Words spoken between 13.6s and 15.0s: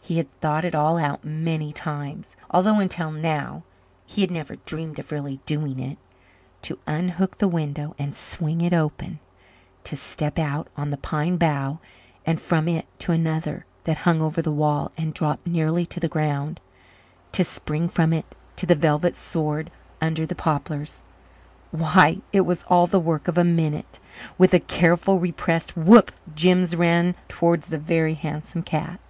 that hung over the wall